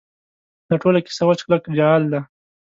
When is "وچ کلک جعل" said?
1.27-2.03